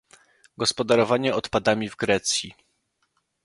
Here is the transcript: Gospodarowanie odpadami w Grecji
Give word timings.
Gospodarowanie 0.57 1.35
odpadami 1.35 1.89
w 1.89 1.95
Grecji 1.95 2.53